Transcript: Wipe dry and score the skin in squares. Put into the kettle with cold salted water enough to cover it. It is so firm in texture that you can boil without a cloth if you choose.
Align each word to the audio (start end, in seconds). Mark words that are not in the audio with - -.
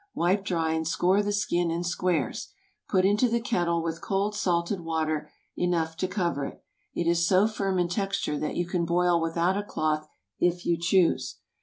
Wipe 0.15 0.43
dry 0.43 0.73
and 0.73 0.87
score 0.87 1.21
the 1.21 1.31
skin 1.31 1.69
in 1.69 1.83
squares. 1.83 2.47
Put 2.89 3.05
into 3.05 3.29
the 3.29 3.39
kettle 3.39 3.83
with 3.83 4.01
cold 4.01 4.33
salted 4.33 4.79
water 4.81 5.29
enough 5.55 5.95
to 5.97 6.07
cover 6.07 6.43
it. 6.43 6.63
It 6.95 7.05
is 7.05 7.27
so 7.27 7.47
firm 7.47 7.77
in 7.77 7.87
texture 7.87 8.39
that 8.39 8.55
you 8.55 8.65
can 8.65 8.83
boil 8.83 9.21
without 9.21 9.57
a 9.59 9.63
cloth 9.63 10.07
if 10.39 10.65
you 10.65 10.75
choose. 10.81 11.35